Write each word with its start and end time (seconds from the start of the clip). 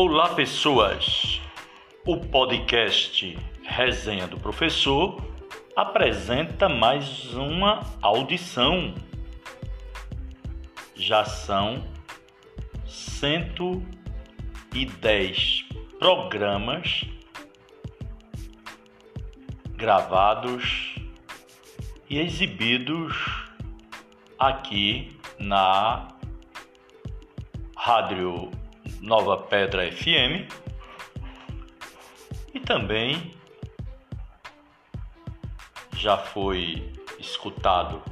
Olá, 0.00 0.32
pessoas! 0.32 1.40
O 2.06 2.18
podcast 2.18 3.36
Resenha 3.64 4.28
do 4.28 4.38
Professor 4.38 5.20
apresenta 5.74 6.68
mais 6.68 7.34
uma 7.34 7.80
audição. 8.00 8.94
Já 10.94 11.24
são 11.24 11.84
110 12.86 15.64
programas 15.98 17.04
gravados 19.74 20.94
e 22.08 22.20
exibidos 22.20 23.16
aqui 24.38 25.18
na 25.40 26.06
Rádio 27.76 28.48
Nova 29.00 29.36
Pedra 29.38 29.90
FM 29.90 30.52
e 32.52 32.60
também 32.60 33.32
já 35.96 36.16
foi 36.16 36.92
escutado 37.18 38.02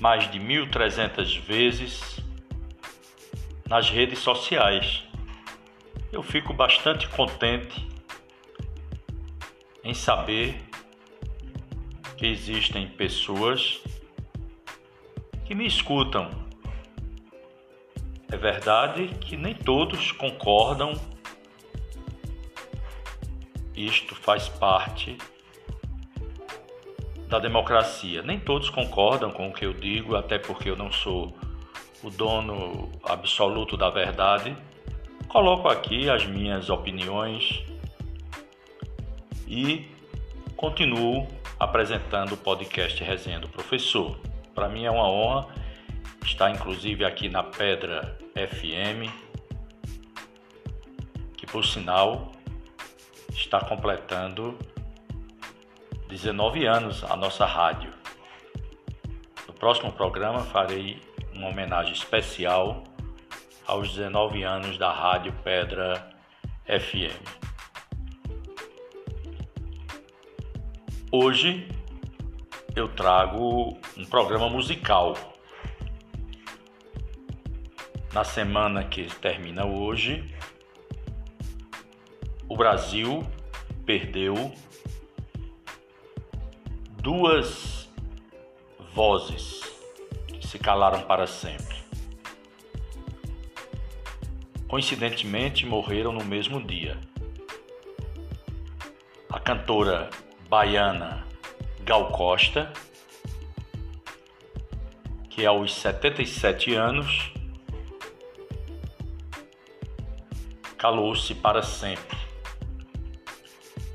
mais 0.00 0.30
de 0.30 0.38
1.300 0.38 1.40
vezes 1.40 2.20
nas 3.68 3.90
redes 3.90 4.18
sociais. 4.20 5.04
Eu 6.10 6.22
fico 6.22 6.54
bastante 6.54 7.08
contente 7.08 7.86
em 9.84 9.92
saber 9.92 10.60
que 12.16 12.26
existem 12.26 12.88
pessoas 12.88 13.80
que 15.44 15.54
me 15.54 15.66
escutam 15.66 16.47
é 18.30 18.36
verdade 18.36 19.08
que 19.20 19.36
nem 19.36 19.54
todos 19.54 20.12
concordam. 20.12 20.92
Isto 23.74 24.14
faz 24.14 24.48
parte 24.48 25.16
da 27.28 27.38
democracia. 27.38 28.22
Nem 28.22 28.38
todos 28.38 28.68
concordam 28.68 29.30
com 29.30 29.48
o 29.48 29.52
que 29.52 29.64
eu 29.64 29.72
digo, 29.72 30.14
até 30.14 30.38
porque 30.38 30.68
eu 30.68 30.76
não 30.76 30.92
sou 30.92 31.34
o 32.02 32.10
dono 32.10 32.90
absoluto 33.02 33.76
da 33.76 33.88
verdade. 33.88 34.56
Coloco 35.28 35.68
aqui 35.68 36.10
as 36.10 36.26
minhas 36.26 36.70
opiniões 36.70 37.62
e 39.46 39.86
continuo 40.56 41.26
apresentando 41.58 42.32
o 42.32 42.36
podcast 42.36 43.02
Resenha 43.02 43.40
do 43.40 43.48
Professor. 43.48 44.18
Para 44.54 44.68
mim 44.68 44.84
é 44.84 44.90
uma 44.90 45.08
honra 45.08 45.46
Está 46.28 46.50
inclusive 46.50 47.06
aqui 47.06 47.28
na 47.28 47.42
Pedra 47.42 48.16
FM, 48.34 49.10
que 51.36 51.46
por 51.46 51.64
sinal 51.64 52.30
está 53.30 53.64
completando 53.64 54.56
19 56.06 56.66
anos 56.66 57.02
a 57.02 57.16
nossa 57.16 57.46
rádio. 57.46 57.92
No 59.48 59.54
próximo 59.54 59.90
programa 59.90 60.40
farei 60.40 61.02
uma 61.34 61.48
homenagem 61.48 61.94
especial 61.94 62.84
aos 63.66 63.94
19 63.94 64.42
anos 64.44 64.76
da 64.76 64.92
Rádio 64.92 65.32
Pedra 65.42 66.10
FM. 66.66 67.18
Hoje 71.10 71.66
eu 72.76 72.86
trago 72.86 73.80
um 73.96 74.04
programa 74.04 74.48
musical 74.50 75.37
na 78.12 78.24
semana 78.24 78.84
que 78.84 79.04
termina 79.16 79.66
hoje, 79.66 80.24
o 82.48 82.56
Brasil 82.56 83.26
perdeu 83.84 84.52
duas 87.02 87.88
vozes 88.94 89.60
que 90.26 90.46
se 90.46 90.58
calaram 90.58 91.02
para 91.02 91.26
sempre. 91.26 91.76
Coincidentemente, 94.66 95.64
morreram 95.64 96.12
no 96.12 96.24
mesmo 96.24 96.62
dia. 96.62 96.98
A 99.30 99.38
cantora 99.38 100.10
baiana 100.48 101.26
Gal 101.84 102.10
Costa, 102.10 102.72
que 105.30 105.46
aos 105.46 105.74
77 105.74 106.74
anos 106.74 107.32
calou-se 110.78 111.34
para 111.34 111.60
sempre, 111.60 112.16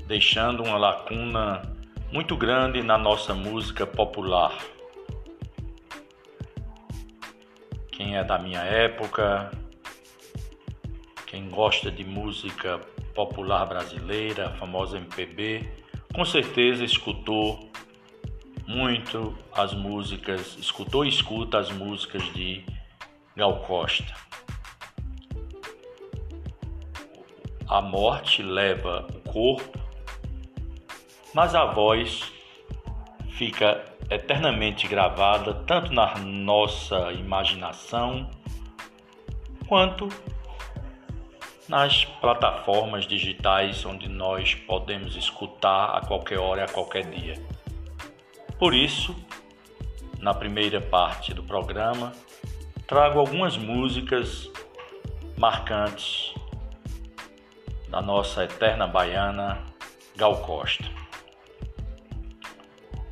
deixando 0.06 0.62
uma 0.62 0.76
lacuna 0.76 1.62
muito 2.12 2.36
grande 2.36 2.82
na 2.82 2.98
nossa 2.98 3.34
música 3.34 3.86
popular. 3.86 4.56
Quem 7.90 8.16
é 8.16 8.22
da 8.22 8.38
minha 8.38 8.60
época, 8.60 9.50
quem 11.26 11.48
gosta 11.48 11.90
de 11.90 12.04
música 12.04 12.78
popular 13.14 13.64
brasileira, 13.64 14.48
a 14.48 14.50
famosa 14.50 14.98
MPB, 14.98 15.66
com 16.12 16.24
certeza 16.24 16.84
escutou 16.84 17.70
muito 18.66 19.36
as 19.52 19.72
músicas, 19.72 20.56
escutou 20.58 21.04
e 21.04 21.08
escuta 21.08 21.58
as 21.58 21.70
músicas 21.70 22.22
de 22.34 22.62
Gal 23.34 23.60
Costa. 23.60 24.14
A 27.68 27.80
morte 27.80 28.42
leva 28.42 29.06
o 29.14 29.20
corpo, 29.30 29.78
mas 31.32 31.54
a 31.54 31.64
voz 31.64 32.30
fica 33.30 33.84
eternamente 34.10 34.86
gravada 34.86 35.54
tanto 35.66 35.92
na 35.92 36.14
nossa 36.18 37.12
imaginação 37.12 38.30
quanto 39.66 40.08
nas 41.68 42.04
plataformas 42.04 43.06
digitais 43.06 43.84
onde 43.86 44.08
nós 44.08 44.54
podemos 44.54 45.16
escutar 45.16 45.96
a 45.96 46.00
qualquer 46.02 46.38
hora 46.38 46.60
e 46.60 46.64
a 46.64 46.68
qualquer 46.68 47.08
dia. 47.10 47.42
Por 48.58 48.74
isso, 48.74 49.16
na 50.20 50.34
primeira 50.34 50.80
parte 50.80 51.32
do 51.32 51.42
programa, 51.42 52.12
trago 52.86 53.18
algumas 53.18 53.56
músicas 53.56 54.50
marcantes 55.36 56.34
da 57.94 58.02
nossa 58.02 58.42
eterna 58.42 58.88
baiana 58.88 59.62
Gal 60.16 60.40
Costa. 60.40 60.84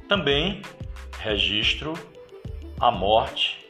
Também 0.08 0.60
registro 1.20 1.92
a 2.80 2.90
morte 2.90 3.64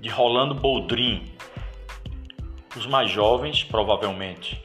de 0.00 0.08
Rolando 0.08 0.54
Boldrin. 0.54 1.30
Os 2.74 2.86
mais 2.86 3.10
jovens 3.10 3.62
provavelmente 3.62 4.64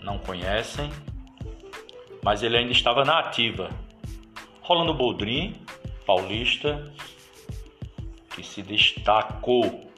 não 0.00 0.16
conhecem, 0.18 0.90
mas 2.22 2.42
ele 2.42 2.56
ainda 2.56 2.72
estava 2.72 3.04
na 3.04 3.18
ativa. 3.18 3.68
Rolando 4.62 4.94
Boldrin, 4.94 5.52
paulista, 6.06 6.90
que 8.34 8.42
se 8.42 8.62
destacou 8.62 9.92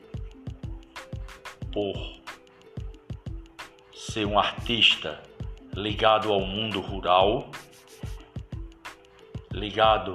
por 1.73 2.20
ser 4.01 4.25
um 4.25 4.39
artista 4.39 5.21
ligado 5.75 6.33
ao 6.33 6.41
mundo 6.41 6.81
rural, 6.81 7.51
ligado 9.53 10.15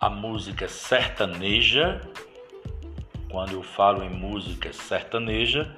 à 0.00 0.08
música 0.08 0.66
sertaneja. 0.66 2.00
Quando 3.30 3.52
eu 3.52 3.62
falo 3.62 4.02
em 4.02 4.08
música 4.08 4.72
sertaneja, 4.72 5.76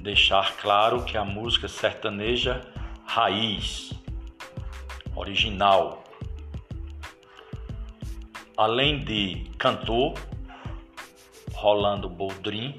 deixar 0.00 0.56
claro 0.56 1.04
que 1.04 1.18
a 1.18 1.24
música 1.26 1.68
sertaneja 1.68 2.66
raiz, 3.04 3.92
original. 5.14 6.02
Além 8.56 9.04
de 9.04 9.44
cantor, 9.58 10.14
Rolando 11.52 12.08
Boldrin, 12.08 12.74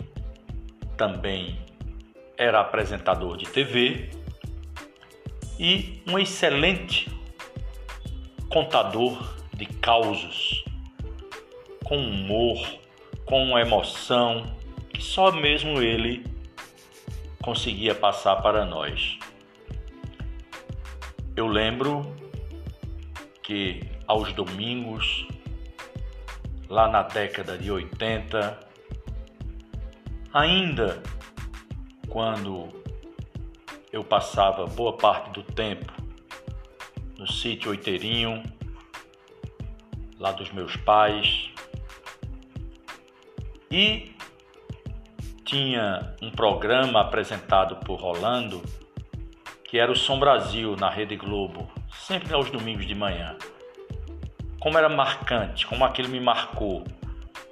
também 0.98 1.71
era 2.42 2.60
apresentador 2.60 3.38
de 3.38 3.46
TV 3.46 4.10
e 5.60 6.02
um 6.08 6.18
excelente 6.18 7.08
contador 8.50 9.36
de 9.54 9.68
causos, 9.68 10.66
com 11.84 11.98
humor, 11.98 12.58
com 13.26 13.60
emoção 13.60 14.56
que 14.90 15.04
só 15.04 15.32
mesmo 15.32 15.84
ele 15.84 16.26
conseguia 17.44 17.94
passar 17.94 18.38
para 18.38 18.66
nós. 18.66 19.20
Eu 21.36 21.46
lembro 21.46 22.12
que 23.44 23.84
aos 24.08 24.34
domingos, 24.34 25.28
lá 26.68 26.88
na 26.88 27.04
década 27.04 27.56
de 27.56 27.72
80, 27.72 28.60
ainda 30.34 31.04
quando 32.12 32.68
eu 33.92 34.04
passava 34.04 34.66
boa 34.66 34.98
parte 34.98 35.32
do 35.32 35.44
tempo 35.44 35.94
no 37.18 37.26
sítio 37.26 37.72
Oiteirinho, 37.72 38.44
lá 40.20 40.34
dos 40.34 40.52
meus 40.52 40.76
pais, 40.76 41.50
e 43.72 44.14
tinha 45.46 46.14
um 46.22 46.30
programa 46.30 47.00
apresentado 47.00 47.78
por 47.86 48.02
Rolando 48.02 48.62
que 49.64 49.80
era 49.80 49.90
o 49.90 49.96
Som 49.96 50.20
Brasil 50.20 50.76
na 50.76 50.90
Rede 50.90 51.16
Globo, 51.16 51.72
sempre 51.94 52.34
aos 52.34 52.52
domingos 52.52 52.86
de 52.86 52.94
manhã. 52.94 53.38
Como 54.60 54.78
era 54.78 54.90
marcante, 54.90 55.66
como 55.66 55.86
aquilo 55.86 56.10
me 56.10 56.20
marcou, 56.20 56.84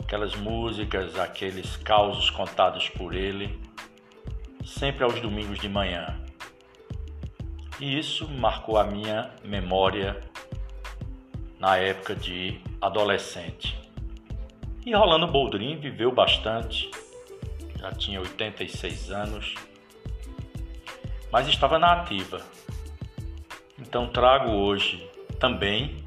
aquelas 0.03 0.35
músicas, 0.35 1.17
aqueles 1.17 1.77
causos 1.77 2.29
contados 2.29 2.89
por 2.89 3.15
ele, 3.15 3.57
sempre 4.69 5.03
aos 5.03 5.19
domingos 5.19 5.59
de 5.59 5.67
manhã. 5.67 6.15
E 7.79 7.97
isso 7.97 8.27
marcou 8.27 8.77
a 8.77 8.83
minha 8.83 9.31
memória 9.43 10.21
na 11.59 11.77
época 11.77 12.15
de 12.15 12.61
adolescente. 12.79 13.77
E 14.85 14.93
Rolando 14.93 15.27
Boldrin 15.27 15.77
viveu 15.77 16.11
bastante, 16.11 16.89
já 17.77 17.91
tinha 17.91 18.19
86 18.21 19.11
anos, 19.11 19.55
mas 21.31 21.47
estava 21.47 21.79
na 21.79 21.93
ativa. 21.93 22.41
Então 23.77 24.07
trago 24.07 24.51
hoje 24.51 25.09
também 25.39 26.03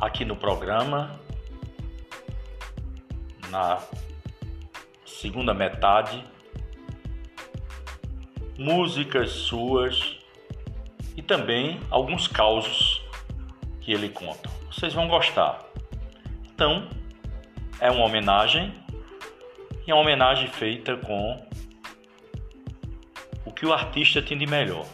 aqui 0.00 0.24
no 0.24 0.36
programa, 0.36 1.18
na 3.50 3.82
segunda 5.04 5.52
metade, 5.52 6.22
músicas 8.58 9.30
suas 9.30 10.18
e 11.16 11.22
também 11.22 11.80
alguns 11.90 12.26
causos 12.26 13.02
que 13.80 13.92
ele 13.92 14.08
conta. 14.08 14.48
Vocês 14.70 14.92
vão 14.92 15.08
gostar. 15.08 15.64
Então, 16.54 16.88
é 17.80 17.90
uma 17.90 18.04
homenagem 18.04 18.72
e 19.86 19.90
é 19.90 19.94
uma 19.94 20.02
homenagem 20.02 20.48
feita 20.48 20.96
com 20.96 21.46
o 23.44 23.52
que 23.52 23.64
o 23.64 23.72
artista 23.72 24.20
tem 24.20 24.36
de 24.36 24.46
melhor, 24.46 24.86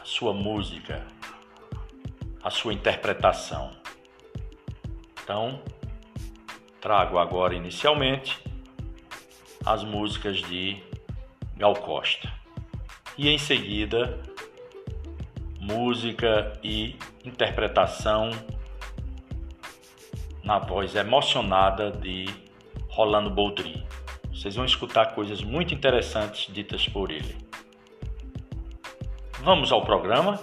a 0.00 0.04
sua 0.04 0.32
música, 0.32 1.06
a 2.42 2.50
sua 2.50 2.72
interpretação. 2.72 3.70
Então, 5.22 5.62
trago 6.80 7.18
agora 7.18 7.54
inicialmente 7.54 8.42
as 9.64 9.82
músicas 9.82 10.38
de 10.42 10.80
Gal 11.56 11.74
Costa 11.74 12.37
e 13.18 13.28
em 13.28 13.36
seguida 13.36 14.18
música 15.60 16.52
e 16.64 16.96
interpretação 17.24 18.30
na 20.42 20.58
voz 20.58 20.94
emocionada 20.94 21.90
de 21.90 22.26
Rolando 22.88 23.28
Boldrin. 23.28 23.84
Vocês 24.32 24.54
vão 24.54 24.64
escutar 24.64 25.14
coisas 25.14 25.42
muito 25.42 25.74
interessantes 25.74 26.50
ditas 26.54 26.88
por 26.88 27.10
ele. 27.10 27.36
Vamos 29.42 29.72
ao 29.72 29.84
programa? 29.84 30.40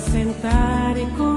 sentaré 0.00 1.06
con 1.16 1.29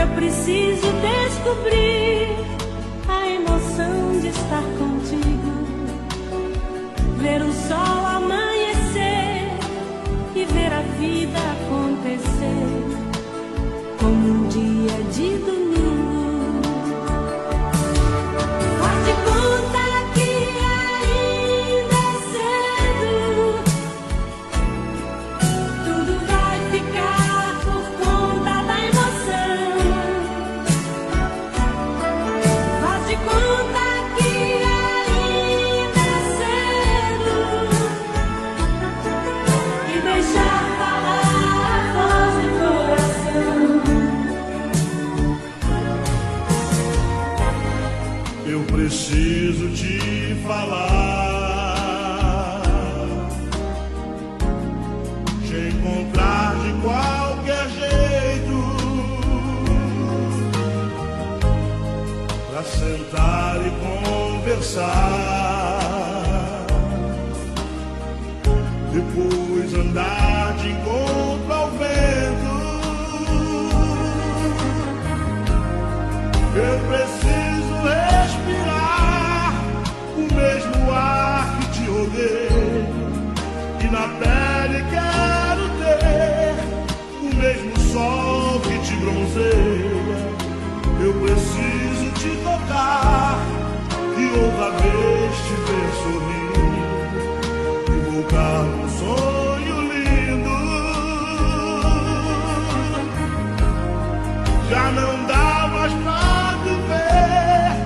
Eu 0.00 0.06
preciso 0.14 0.86
descobrir 1.00 2.28
a 3.08 3.26
emoção 3.28 4.20
de 4.20 4.28
estar 4.28 4.62
contigo, 4.78 5.52
ver 7.20 7.42
o 7.42 7.52
sol. 7.52 7.97
depois 68.92 69.74
andar 69.74 70.54
de 70.54 70.70
encontro 70.70 71.52
ao 71.52 71.70
vento. 71.72 72.58
Eu 76.54 76.78
preciso 76.88 77.74
respirar 77.82 79.52
o 80.16 80.34
mesmo 80.34 80.92
ar 80.92 81.58
que 81.58 81.66
te 81.70 81.84
rodeia 81.86 82.88
e 83.80 83.86
na 83.90 84.08
pele 84.18 84.84
quero 84.90 85.68
ter 85.78 86.54
o 87.20 87.34
mesmo 87.34 87.78
sol 87.92 88.60
que 88.60 88.78
te 88.78 88.94
bronzeia. 88.96 89.88
Eu 91.00 91.14
preciso 91.14 92.10
te 92.14 92.36
tocar 92.42 93.57
outra 94.30 94.70
vez 94.70 95.36
te 95.46 95.54
ver 95.66 95.88
sorrir 96.02 96.48
voltar 98.28 98.62
um 98.62 98.88
sonho 98.98 99.76
lindo. 99.92 100.56
Já 104.70 104.90
não 104.92 105.26
dá 105.26 105.68
mais 105.72 105.92
pra 105.94 106.58
viver 106.64 107.76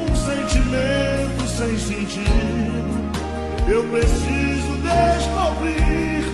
um 0.00 0.16
sentimento 0.16 1.46
sem 1.46 1.78
sentido. 1.78 2.94
Eu 3.68 3.84
preciso 3.84 4.72
descobrir 4.82 6.24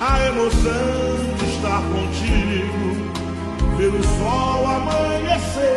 a 0.00 0.26
emoção 0.26 1.36
de 1.38 1.44
estar 1.54 1.82
contigo, 1.82 3.12
ver 3.76 3.88
o 3.88 4.02
sol 4.02 4.66
amanhecer 4.66 5.76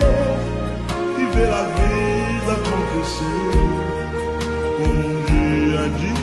e 1.17 1.25
ver 1.36 1.50
a 1.50 1.63
vida 1.63 2.25
acontecer 2.52 3.25
como 4.78 5.00
um 5.00 5.24
dia 5.25 5.90
de 5.98 6.14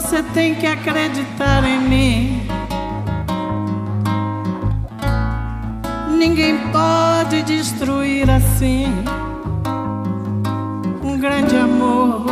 você 0.00 0.24
tem 0.34 0.56
que 0.56 0.66
acreditar 0.66 1.62
em 1.62 1.78
mim. 1.78 2.48
Ninguém 6.18 6.58
pode 6.72 7.44
destruir 7.44 8.28
assim 8.28 8.92
um 11.00 11.16
grande 11.16 11.56
amor. 11.56 12.26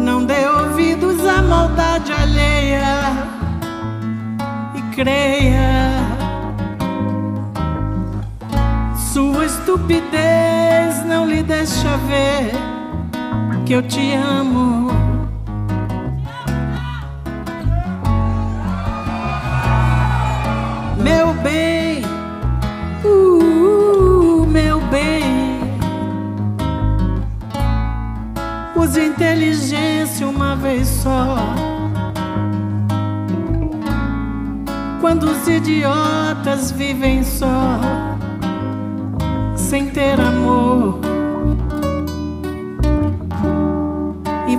Não 0.00 0.24
dê 0.24 0.48
ouvidos 0.48 1.22
à 1.26 1.42
maldade 1.42 2.10
alheia 2.10 3.28
e 4.74 4.94
creia. 4.94 5.90
Sua 9.12 9.44
estupidez 9.44 11.04
não 11.04 11.26
lhe 11.26 11.42
deixa 11.42 11.94
ver 12.08 12.73
que 13.64 13.72
eu 13.72 13.82
te 13.82 14.12
amo. 14.12 14.90
Meu 21.02 21.32
bem, 21.42 22.02
uh, 23.04 24.46
meu 24.46 24.80
bem, 24.88 25.60
use 28.76 29.00
inteligência 29.06 30.28
uma 30.28 30.56
vez 30.56 30.86
só. 30.86 31.36
Quando 35.00 35.24
os 35.24 35.48
idiotas 35.48 36.70
vivem 36.70 37.22
só 37.22 37.80
sem 39.56 39.88
ter 39.90 40.20
amor. 40.20 41.03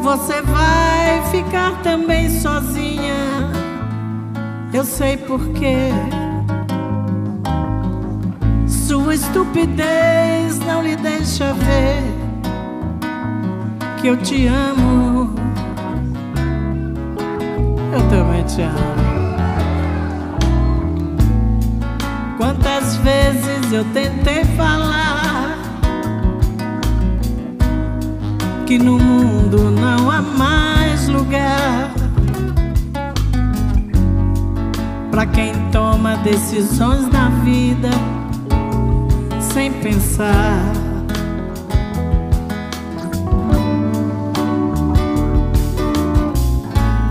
Você 0.06 0.40
vai 0.44 1.20
ficar 1.32 1.82
também 1.82 2.30
sozinha. 2.30 3.50
Eu 4.72 4.86
sei 4.86 5.18
porquê. 5.18 5.90
Sua 8.68 9.16
estupidez 9.16 10.60
não 10.60 10.84
lhe 10.84 10.96
deixa 10.96 11.52
ver 11.54 12.04
que 14.00 14.06
eu 14.06 14.18
te 14.18 14.46
amo. 14.46 15.34
Eu 17.92 18.08
também 18.08 18.44
te 18.44 18.62
amo. 18.62 18.96
Quantas 22.38 22.98
vezes 22.98 23.74
eu 23.74 23.84
tentei 23.86 24.46
falar 24.56 25.05
que 28.66 28.80
no 28.80 28.98
mundo 28.98 29.70
não 29.70 30.10
há 30.10 30.24
mais 30.24 31.08
lugar 31.08 31.92
para 35.12 35.28
quem 35.28 35.54
toma 35.72 36.18
decisões 36.18 37.08
na 37.12 37.30
vida 37.44 37.90
sem 39.54 39.72
pensar. 39.72 40.74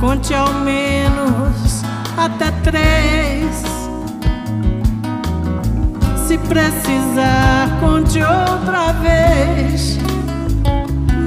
Conte 0.00 0.34
ao 0.34 0.52
menos 0.54 1.82
até 2.16 2.50
três. 2.64 3.62
Se 6.26 6.36
precisar, 6.36 7.78
conte 7.80 8.18
outra 8.18 8.92
vez. 8.94 10.03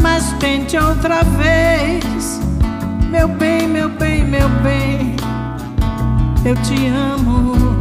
Mas 0.02 0.32
tente 0.40 0.78
outra 0.78 1.24
vez. 1.24 2.40
Meu 3.10 3.28
bem, 3.28 3.68
meu 3.68 3.90
bem, 3.90 4.24
meu 4.24 4.50
bem. 4.64 5.16
Eu 6.46 6.56
te 6.62 6.88
amo. 6.88 7.76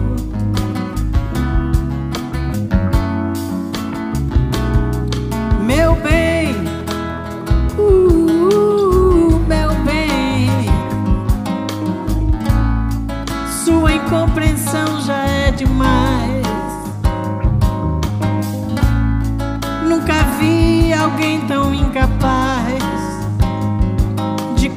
Meu 5.64 5.94
bem. 5.96 6.25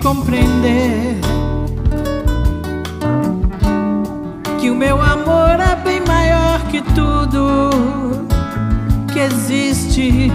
Compreender 0.01 1.20
que 4.60 4.70
o 4.70 4.75
meu 4.75 5.01
amor 5.01 5.60
é 5.60 5.75
bem 5.75 6.01
maior 6.01 6.62
que 6.68 6.82
tudo 6.82 7.70
que 9.12 9.20
existe. 9.20 10.32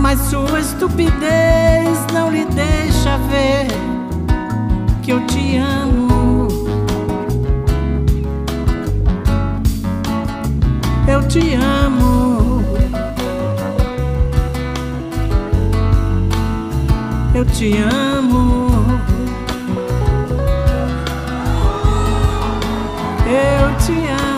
Mas 0.00 0.18
sua 0.20 0.60
estupidez 0.60 2.06
não 2.12 2.30
lhe 2.30 2.44
deixa 2.46 3.16
ver 3.30 3.68
que 5.02 5.12
eu 5.12 5.24
te 5.26 5.56
amo. 5.56 6.48
Eu 11.06 11.26
te 11.28 11.54
amo. 11.54 12.71
Eu 17.34 17.46
te 17.46 17.72
amo. 17.78 18.68
Eu 23.26 23.76
te 23.78 23.92
amo. 24.06 24.31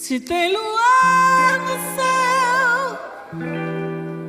Se 0.00 0.18
tem 0.18 0.50
luar 0.50 1.60
no 1.60 1.76
céu, 1.94 2.98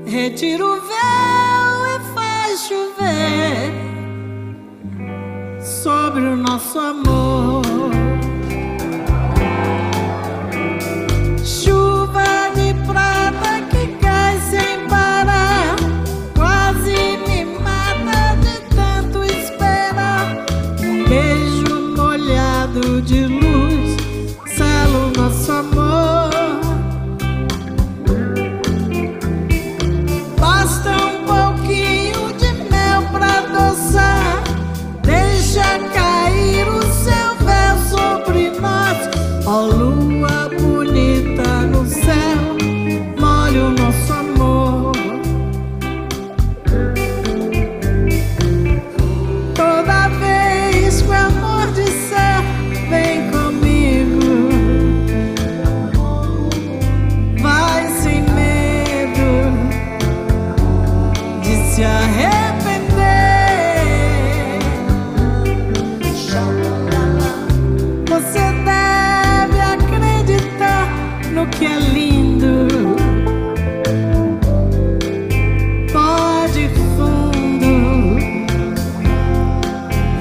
retira 0.05 0.65
o 0.65 0.81
véu 0.81 1.85
e 1.87 1.99
faz 2.13 2.67
chover 2.67 3.71
sobre 5.63 6.23
o 6.23 6.35
nosso 6.35 6.77
amor. 6.77 7.80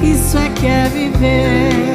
Isso 0.03 0.39
é 0.39 0.49
que 0.51 0.67
é 0.67 0.89
viver. 0.89 1.90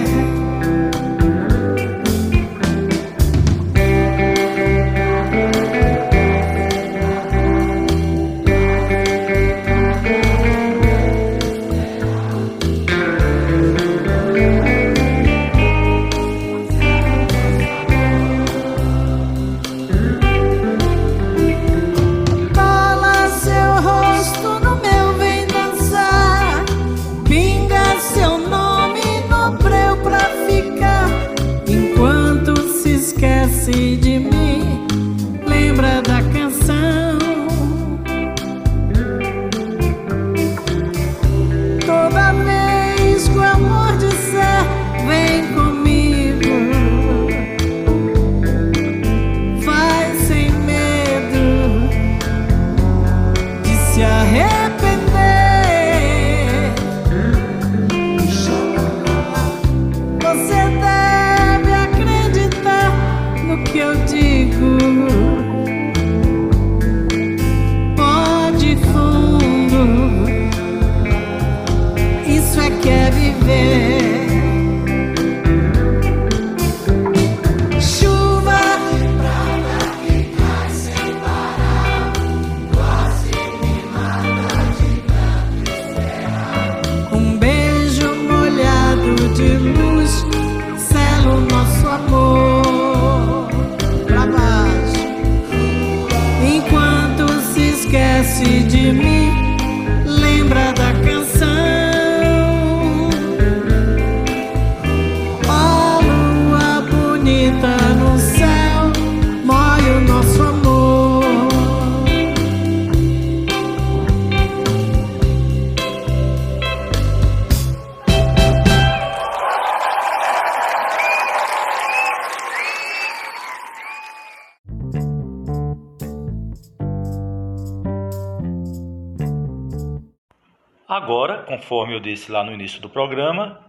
Conforme 131.56 131.96
eu 131.96 132.02
disse 132.02 132.30
lá 132.30 132.44
no 132.44 132.52
início 132.52 132.82
do 132.82 132.90
programa, 132.90 133.64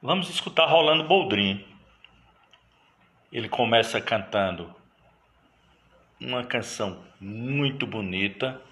vamos 0.00 0.30
escutar 0.30 0.66
Rolando 0.66 1.02
Boldrin. 1.02 1.66
Ele 3.32 3.48
começa 3.48 4.00
cantando 4.00 4.72
uma 6.20 6.44
canção 6.44 7.02
muito 7.20 7.88
bonita, 7.88 8.62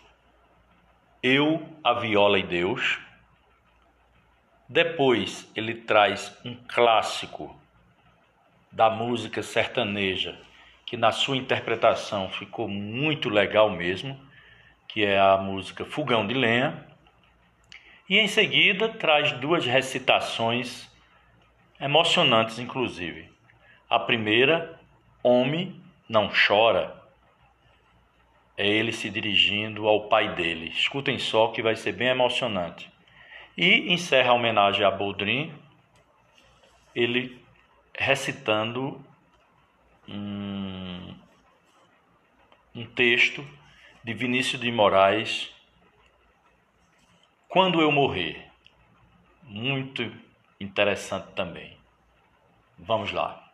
Eu, 1.21 1.69
a 1.83 1.93
Viola 1.95 2.39
e 2.39 2.45
Deus. 2.45 3.01
Depois 4.69 5.51
ele 5.57 5.75
traz 5.75 6.33
um 6.45 6.55
clássico 6.69 7.61
da 8.71 8.89
música 8.89 9.43
sertaneja, 9.43 10.41
que 10.87 10.97
na 10.97 11.11
sua 11.11 11.37
interpretação 11.37 12.31
ficou 12.31 12.69
muito 12.69 13.29
legal 13.29 13.71
mesmo, 13.71 14.17
que 14.87 15.05
é 15.05 15.19
a 15.19 15.37
música 15.37 15.85
Fogão 15.85 16.25
de 16.25 16.35
Lenha. 16.35 16.90
E 18.11 18.19
em 18.19 18.27
seguida 18.27 18.89
traz 18.89 19.31
duas 19.31 19.65
recitações 19.65 20.91
emocionantes, 21.81 22.59
inclusive. 22.59 23.33
A 23.89 24.01
primeira, 24.01 24.81
Homem 25.23 25.81
não 26.09 26.29
chora, 26.29 27.01
é 28.57 28.67
ele 28.67 28.91
se 28.91 29.09
dirigindo 29.09 29.87
ao 29.87 30.09
pai 30.09 30.35
dele. 30.35 30.71
Escutem 30.71 31.21
só 31.21 31.53
que 31.53 31.63
vai 31.63 31.77
ser 31.77 31.93
bem 31.93 32.09
emocionante. 32.09 32.91
E 33.57 33.93
encerra 33.93 34.31
a 34.31 34.35
homenagem 34.35 34.85
a 34.85 34.91
Boldrin, 34.91 35.55
ele 36.93 37.41
recitando 37.97 39.01
um, 40.09 41.15
um 42.75 42.87
texto 42.87 43.47
de 44.03 44.13
Vinícius 44.15 44.61
de 44.61 44.73
Moraes 44.73 45.60
quando 47.51 47.81
eu 47.81 47.91
morrer. 47.91 48.47
Muito 49.43 50.09
interessante 50.61 51.27
também. 51.35 51.77
Vamos 52.79 53.11
lá. 53.13 53.45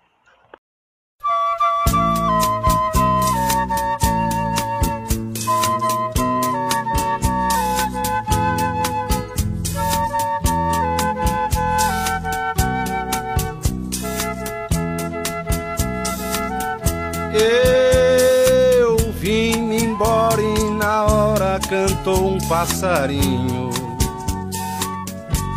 Eu 17.33 18.99
vim 19.13 19.75
embora 19.75 20.43
e 20.43 20.71
na 20.73 21.07
hora 21.07 21.59
cantou 21.67 22.35
um 22.35 22.39
passarinho. 22.47 23.56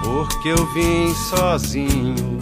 Porque 0.10 0.50
eu 0.50 0.66
vim 0.74 1.14
sozinho. 1.14 2.40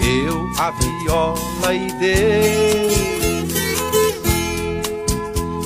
Eu, 0.00 0.50
a 0.58 0.72
viola 0.72 1.72
e 1.72 1.86
Deus. 1.92 3.52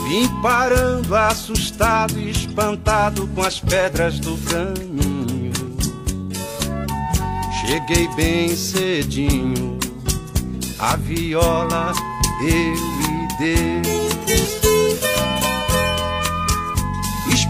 Vim 0.06 0.28
parando 0.42 1.16
assustado 1.16 2.20
e 2.20 2.30
espantado 2.30 3.26
com 3.28 3.40
as 3.40 3.58
pedras 3.58 4.20
do 4.20 4.36
caminho. 4.50 5.50
Cheguei 7.62 8.06
bem 8.08 8.54
cedinho 8.54 9.78
a 10.78 10.96
viola 10.96 11.92
eu 12.42 12.74
e 12.74 13.82
Deus. 13.82 14.03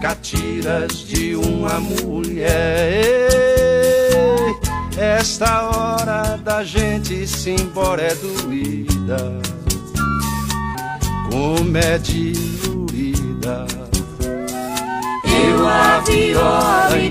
catiras 0.00 1.00
de 1.00 1.36
uma 1.36 1.80
mulher. 1.80 2.48
Esta 4.96 5.68
hora 5.70 6.36
da 6.38 6.64
gente 6.64 7.26
se 7.26 7.50
embora 7.50 8.02
é 8.02 8.14
doída, 8.14 9.40
como 11.30 11.76
é 11.76 11.98
diluída. 11.98 13.66
Eu 15.24 15.68
a 15.68 16.00
viola 16.00 16.98
e 16.98 17.10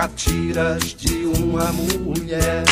catiras 0.00 0.96
de 0.96 1.26
uma 1.26 1.66
mulher. 1.72 2.64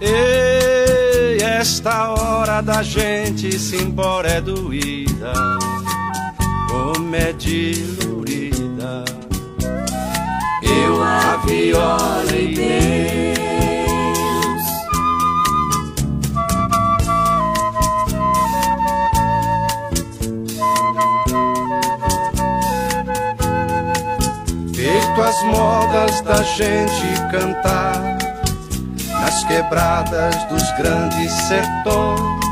Ei, 0.00 1.40
esta 1.40 2.10
hora 2.10 2.60
da 2.60 2.82
gente 2.82 3.56
se 3.56 3.76
embora 3.76 4.30
é 4.30 4.40
doída, 4.40 5.32
como 6.68 7.14
é 7.14 7.32
dilurida. 7.34 9.04
Eu 10.60 11.00
a 11.00 11.36
viola 11.46 12.32
Feito 25.34 25.40
as 25.40 25.42
modas 25.42 26.20
da 26.20 26.42
gente 26.42 27.20
cantar 27.30 28.18
nas 29.10 29.44
quebradas 29.44 30.44
dos 30.44 30.70
grandes 30.72 31.32
sertões. 31.32 32.43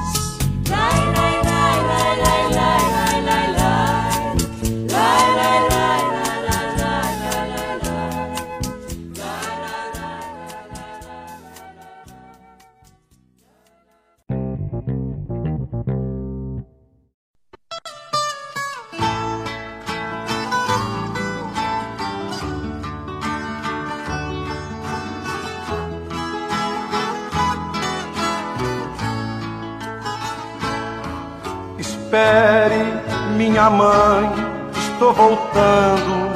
Espere, 32.13 32.93
minha 33.39 33.71
mãe, 33.71 34.31
estou 34.77 35.15
voltando. 35.15 36.31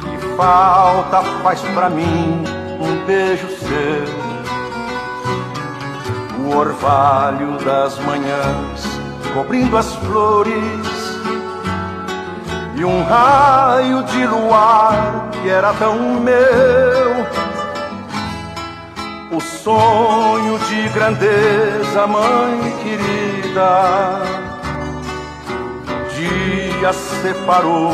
Que 0.00 0.36
falta 0.36 1.22
faz 1.44 1.60
pra 1.60 1.88
mim 1.88 2.42
um 2.80 3.06
beijo 3.06 3.46
seu. 3.50 4.04
O 6.40 6.56
orvalho 6.56 7.56
das 7.64 7.96
manhãs 8.00 8.98
cobrindo 9.32 9.76
as 9.76 9.94
flores. 9.94 10.58
E 12.74 12.84
um 12.84 13.04
raio 13.04 14.02
de 14.02 14.26
luar 14.26 15.30
que 15.30 15.48
era 15.48 15.72
tão 15.74 16.18
meu. 16.18 17.07
Sonho 19.68 20.58
de 20.60 20.88
grandeza, 20.88 22.06
mãe 22.06 22.72
querida. 22.82 24.22
Dia 26.14 26.90
separou 26.94 27.92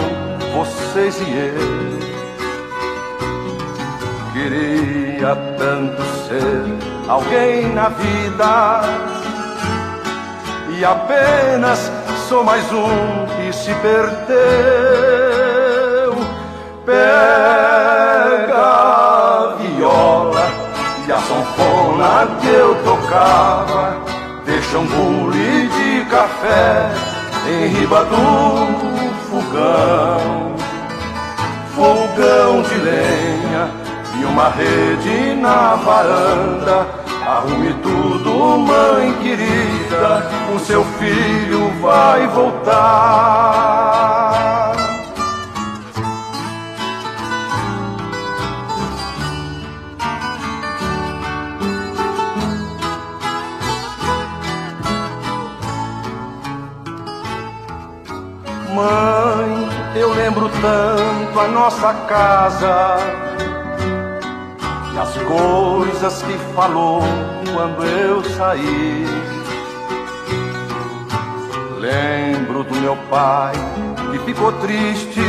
vocês 0.54 1.20
e 1.20 1.24
eu. 1.36 1.98
Queria 4.32 5.34
tanto 5.58 6.00
ser 6.28 6.62
alguém 7.08 7.74
na 7.74 7.88
vida. 7.88 8.82
E 10.78 10.84
apenas 10.84 11.90
sou 12.28 12.44
mais 12.44 12.72
um 12.72 13.26
que 13.34 13.52
se 13.52 13.74
perdeu. 13.74 14.14
Pega 16.86 17.83
Deixa 24.44 24.78
um 24.78 24.86
bule 24.86 25.68
de 25.68 26.04
café 26.10 26.90
em 27.48 27.68
riba 27.68 28.04
do 28.06 28.16
fogão. 29.30 30.56
Fogão 31.74 32.62
de 32.62 32.74
lenha 32.74 33.70
e 34.20 34.24
uma 34.24 34.48
rede 34.48 35.34
na 35.40 35.76
varanda. 35.76 36.86
Arrume 37.24 37.72
tudo, 37.82 38.58
mãe 38.58 39.12
querida, 39.22 40.28
o 40.54 40.58
seu 40.58 40.84
filho 40.84 41.70
vai 41.80 42.26
voltar 42.28 44.23
Mãe, 58.74 59.68
eu 59.94 60.12
lembro 60.12 60.50
tanto 60.60 61.38
a 61.38 61.46
nossa 61.46 61.94
casa 62.08 62.96
e 64.92 64.98
as 64.98 65.16
coisas 65.18 66.22
que 66.24 66.36
falou 66.56 67.00
quando 67.54 67.84
eu 67.84 68.24
saí. 68.24 69.06
Lembro 71.78 72.64
do 72.64 72.74
meu 72.80 72.96
pai 73.08 73.52
que 74.10 74.18
ficou 74.24 74.50
triste 74.54 75.20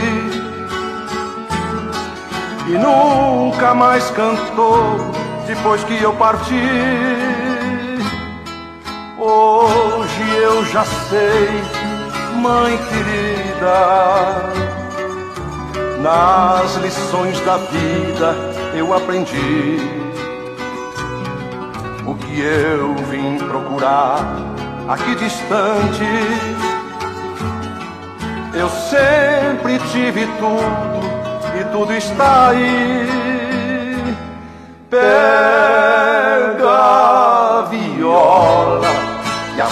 e 2.67 2.71
nunca 2.71 3.75
mais 3.75 4.09
cantou 4.09 5.11
depois 5.45 5.83
que 5.83 6.01
eu 6.01 6.13
parti. 6.13 6.63
Hoje 9.19 10.35
eu 10.41 10.65
já 10.65 10.83
sei 10.83 11.74
mãe 12.45 12.77
querida. 12.89 13.77
Nas 15.99 16.75
lições 16.75 17.39
da 17.39 17.57
vida 17.57 18.35
eu 18.75 18.93
aprendi 18.93 19.79
o 22.05 22.13
que 22.13 22.39
eu 22.39 22.93
vim 23.09 23.39
procurar 23.39 24.19
aqui 24.87 25.15
distante. 25.15 26.05
Eu 28.53 28.69
sempre 28.69 29.79
tive 29.91 30.27
tudo 30.37 31.01
e 31.59 31.63
tudo 31.71 31.93
está 31.93 32.49
aí. 32.49 34.15
Pega 34.87 36.69
a 36.69 37.67
viola 37.71 38.87
e 39.57 39.61
a 39.61 39.65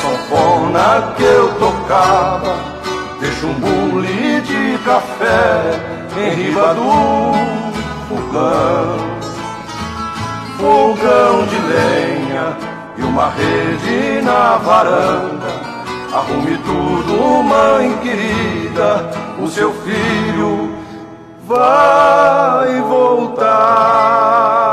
sanfona 0.74 1.14
que 1.16 1.24
eu 1.24 1.54
tocava 1.60 2.74
Deixa 3.20 3.46
um 3.46 3.54
bule 3.54 4.42
de 4.42 4.78
café 4.84 5.80
em 6.18 6.30
riba 6.36 6.74
do 6.74 6.92
fogão. 8.10 8.98
Fogão 10.58 11.46
de 11.48 11.58
lenha 11.60 12.58
e 12.98 13.02
uma 13.02 13.30
rede 13.30 14.22
na 14.24 14.58
varanda. 14.58 15.48
Arrume 16.14 16.58
tudo, 16.58 17.44
mãe 17.44 17.98
querida, 18.04 19.10
o 19.40 19.48
seu 19.48 19.72
filho 19.74 20.76
vai 21.48 22.82
voltar 22.82 24.73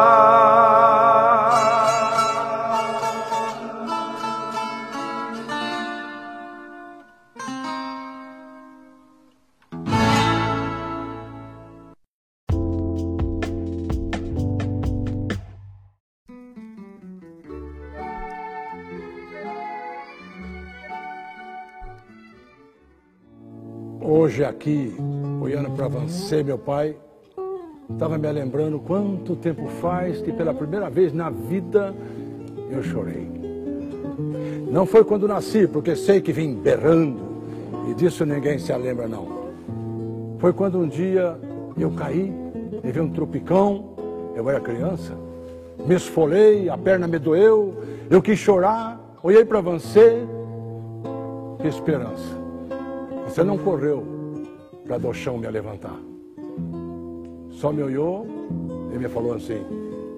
Hoje 24.31 24.45
aqui, 24.45 24.95
olhando 25.43 25.73
para 25.73 25.89
você, 25.89 26.41
meu 26.45 26.57
pai, 26.57 26.95
estava 27.93 28.17
me 28.17 28.31
lembrando 28.31 28.79
quanto 28.79 29.35
tempo 29.35 29.67
faz 29.67 30.23
que 30.23 30.31
pela 30.31 30.55
primeira 30.55 30.89
vez 30.89 31.13
na 31.13 31.31
vida 31.31 31.93
eu 32.71 32.81
chorei. 32.81 33.29
Não 34.71 34.87
foi 34.87 35.03
quando 35.03 35.27
nasci, 35.27 35.67
porque 35.67 35.97
sei 35.97 36.21
que 36.21 36.33
vim 36.33 36.55
berrando, 36.55 37.19
e 37.91 37.95
disso 37.95 38.25
ninguém 38.25 38.57
se 38.57 38.73
lembra 38.73 39.09
não. 39.09 39.27
Foi 40.39 40.53
quando 40.53 40.79
um 40.79 40.87
dia 40.87 41.37
eu 41.77 41.91
caí, 41.91 42.33
levei 42.85 43.03
um 43.03 43.11
tropicão, 43.11 43.97
eu 44.37 44.49
era 44.49 44.61
criança, 44.61 45.13
me 45.85 45.97
esfolei, 45.97 46.69
a 46.69 46.79
perna 46.79 47.09
me 47.09 47.19
doeu, 47.19 47.75
eu 48.09 48.23
quis 48.23 48.39
chorar, 48.39 48.97
olhei 49.25 49.45
para 49.45 49.61
você, 49.61 50.23
esperança. 51.65 52.39
Você 53.27 53.43
não 53.43 53.59
correu 53.59 54.20
para 54.91 54.99
do 54.99 55.13
chão 55.15 55.39
me 55.39 55.47
levantar. 55.47 55.97
Só 57.53 57.71
me 57.71 57.81
olhou 57.81 58.27
e 58.93 58.99
me 58.99 59.09
falou 59.09 59.35
assim: 59.35 59.65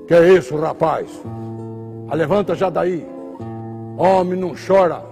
Que 0.09 0.15
é 0.15 0.33
isso, 0.33 0.57
rapaz? 0.57 1.23
A 2.09 2.15
levanta 2.15 2.55
já 2.55 2.71
daí. 2.71 3.07
Homem 3.99 4.41
não 4.41 4.55
chora. 4.55 5.05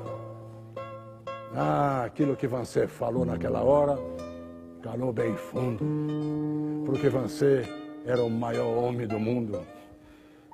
Ah, 1.55 2.05
aquilo 2.07 2.37
que 2.37 2.47
você 2.47 2.87
falou 2.87 3.27
naquela 3.27 3.63
hora 3.63 3.99
calou 4.81 5.13
bem 5.13 5.35
fundo. 5.35 5.85
Porque 6.87 7.11
você 7.11 7.63
era 8.07 8.25
o 8.25 8.31
maior 8.31 8.67
homem 8.79 9.07
do 9.07 9.21
mundo. 9.21 9.61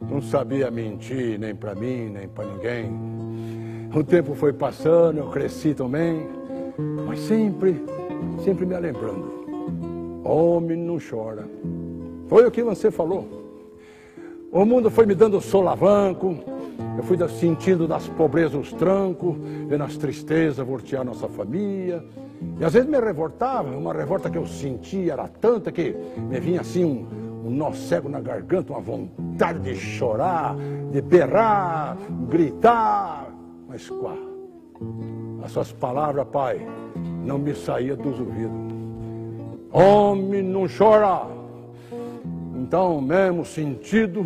Não 0.01 0.21
sabia 0.21 0.69
mentir 0.69 1.39
nem 1.39 1.55
para 1.55 1.77
mim, 1.77 2.09
nem 2.09 2.27
para 2.27 2.45
ninguém. 2.47 2.91
O 3.95 4.03
tempo 4.03 4.35
foi 4.35 4.53
passando, 4.53 5.19
eu 5.19 5.31
cresci 5.31 5.75
também, 5.75 6.29
mas 7.07 7.21
sempre, 7.21 7.81
sempre 8.45 8.67
me 8.67 8.79
lembrando. 8.79 9.47
Homem 10.25 10.77
não 10.77 10.99
chora. 10.99 11.49
Foi 12.29 12.47
o 12.47 12.51
que 12.51 12.63
você 12.63 12.91
falou. 12.91 13.37
O 14.51 14.65
mundo 14.65 14.91
foi 14.91 15.07
me 15.07 15.15
dando 15.15 15.41
solavanco, 15.41 16.37
eu 16.97 17.03
fui 17.03 17.17
sentindo 17.29 17.87
das 17.87 18.09
pobrezas 18.09 18.55
os 18.55 18.73
trancos, 18.73 19.37
vendo 19.69 19.85
as 19.85 19.97
tristezas 19.97 20.67
voltear 20.67 21.05
nossa 21.05 21.29
família. 21.29 22.03
E 22.59 22.65
às 22.65 22.73
vezes 22.73 22.89
me 22.89 22.99
revoltava, 22.99 23.77
uma 23.77 23.93
revolta 23.93 24.31
que 24.31 24.39
eu 24.39 24.47
sentia 24.47 25.13
era 25.13 25.29
tanta 25.29 25.71
que 25.71 25.95
me 26.17 26.41
vinha 26.41 26.61
assim 26.61 26.85
um, 26.85 27.47
um 27.47 27.51
nó 27.51 27.73
cego 27.73 28.09
na 28.09 28.21
garganta, 28.21 28.73
uma 28.73 28.81
vontade 28.81 29.61
de 29.61 29.75
chorar, 29.75 30.57
de 30.91 31.03
berrar, 31.03 31.97
gritar. 32.29 33.29
Mas 33.69 33.91
quá, 33.91 34.17
as 35.43 35.53
suas 35.53 35.73
palavras, 35.73 36.27
pai, 36.29 36.67
não 37.27 37.39
me 37.39 37.55
saíam 37.55 37.97
dos 37.97 38.21
ouvidos. 38.21 38.53
Homem 39.73 40.43
não 40.43 40.67
chora. 40.69 41.27
Então, 42.55 43.01
mesmo 43.01 43.45
sentido, 43.45 44.25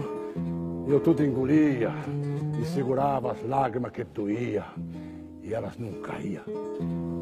eu 0.86 1.00
tudo 1.00 1.24
engolia 1.24 1.90
e 2.60 2.64
segurava 2.66 3.32
as 3.32 3.42
lágrimas 3.48 3.90
que 3.90 4.04
doía 4.04 4.64
e 5.42 5.54
elas 5.54 5.76
não 5.78 5.92
caíam, 6.00 6.44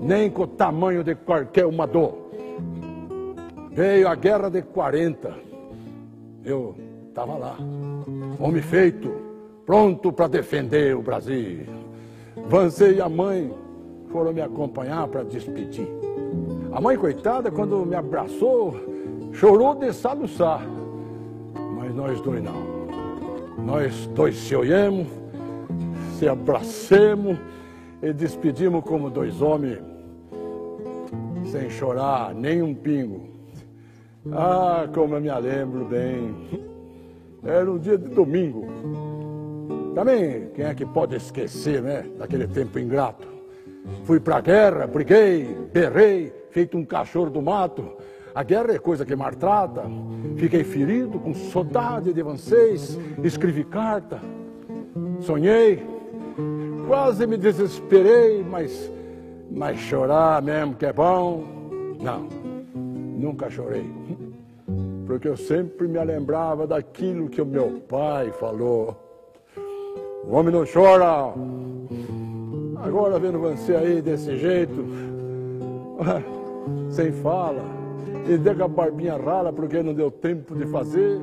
nem 0.03 0.29
com 0.29 0.43
o 0.43 0.47
tamanho 0.47 1.03
de 1.05 1.15
qualquer 1.15 1.65
uma 1.65 1.87
dor. 1.87 2.29
Veio 3.71 4.09
a 4.09 4.15
guerra 4.15 4.51
de 4.51 4.63
40, 4.63 5.33
eu 6.45 6.75
estava 7.09 7.39
lá, 7.39 7.57
homem 8.39 8.61
feito, 8.61 9.11
pronto 9.65 10.13
para 10.13 10.27
defender 10.27 10.97
o 10.97 11.03
Brasil. 11.03 11.67
Vancei 12.49 13.01
a 13.01 13.09
mãe 13.09 13.51
foram 14.09 14.33
me 14.33 14.41
acompanhar 14.41 15.07
para 15.09 15.23
despedir. 15.23 15.89
A 16.73 16.81
mãe, 16.81 16.97
coitada, 16.97 17.51
quando 17.51 17.87
me 17.87 17.95
abraçou, 17.95 18.75
chorou 19.33 19.75
de 19.75 19.93
soluçar. 19.93 20.67
Mas 21.77 21.95
nós 21.95 22.21
dois 22.21 22.43
não. 22.43 22.79
Nós 23.65 24.07
dois 24.15 24.37
se 24.37 24.55
olhamos, 24.55 25.07
se 26.19 26.29
abracemos 26.29 27.39
e 28.03 28.13
despedimos 28.13 28.85
como 28.85 29.11
dois 29.11 29.41
homens, 29.41 29.79
sem 31.51 31.71
chorar 31.71 32.35
nem 32.35 32.63
um 32.63 32.75
pingo. 32.75 33.29
Ah, 34.33 34.89
como 34.93 35.15
eu 35.15 35.21
me 35.21 35.33
lembro 35.41 35.85
bem. 35.85 36.35
Era 37.43 37.71
um 37.71 37.79
dia 37.79 37.97
de 37.97 38.09
domingo. 38.09 38.67
Também, 39.95 40.49
quem 40.55 40.65
é 40.65 40.75
que 40.75 40.85
pode 40.85 41.17
esquecer, 41.17 41.83
né, 41.83 42.05
daquele 42.19 42.47
tempo 42.47 42.79
ingrato? 42.79 43.38
Fui 44.05 44.19
pra 44.21 44.41
guerra, 44.41 44.87
briguei, 44.87 45.57
berrei, 45.73 46.33
feito 46.51 46.77
um 46.77 46.85
cachorro 46.85 47.31
do 47.31 47.43
mato. 47.43 47.93
A 48.35 48.43
guerra 48.43 48.73
é 48.73 48.79
coisa 48.79 49.05
que 49.05 49.17
maltrata. 49.17 49.85
Fiquei 50.37 50.65
ferido, 50.65 51.19
com 51.19 51.35
saudade 51.35 52.13
de 52.13 52.23
vocês, 52.23 52.99
escrevi 53.23 53.65
carta, 53.65 54.21
sonhei, 55.21 55.85
quase 56.87 57.27
me 57.27 57.37
desesperei, 57.37 58.45
mas, 58.45 58.91
mas 59.51 59.79
chorar 59.79 60.41
mesmo 60.41 60.75
que 60.75 60.87
é 60.87 60.93
bom, 60.93 61.45
não, 62.01 62.29
nunca 62.75 63.51
chorei. 63.51 63.91
Porque 65.07 65.27
eu 65.27 65.37
sempre 65.37 65.89
me 65.89 66.03
lembrava 66.05 66.67
daquilo 66.67 67.29
que 67.29 67.41
o 67.41 67.47
meu 67.47 67.83
pai 67.89 68.31
falou. 68.31 68.97
O 70.25 70.35
homem 70.35 70.53
não 70.53 70.65
chora. 70.67 71.33
Agora 72.83 73.19
vendo 73.19 73.39
você 73.39 73.75
aí 73.75 74.01
desse 74.01 74.37
jeito, 74.37 74.85
sem 76.91 77.13
fala, 77.13 77.63
e 78.29 78.37
deu 78.37 78.65
a 78.65 78.69
barbinha 78.69 79.17
rala 79.17 79.53
porque 79.53 79.83
não 79.83 79.93
deu 79.93 80.11
tempo 80.11 80.55
de 80.55 80.65
fazer. 80.67 81.21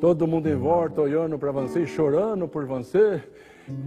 Todo 0.00 0.26
mundo 0.26 0.48
em 0.48 0.56
volta 0.56 1.00
olhando 1.00 1.38
para 1.38 1.50
você, 1.52 1.86
chorando 1.86 2.46
por 2.46 2.66
você. 2.66 3.22